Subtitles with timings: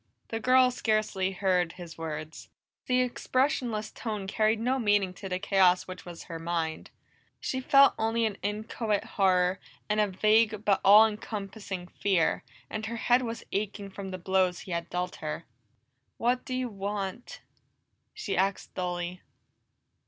[0.29, 2.49] The girl scarcely heard his words;
[2.87, 6.89] the expressionless tone carried no meaning to the chaos which was her mind.
[7.39, 12.97] She felt only an inchoate horror and a vague but all encompassing fear, and her
[12.97, 15.45] head was aching from the blows he had dealt her.
[16.17, 17.41] "What do you want?"
[18.15, 19.21] she asked dully.